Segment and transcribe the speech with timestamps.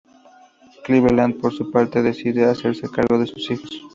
[0.83, 3.69] Cleveland por su parte decide hacerse cargo de sus hijos.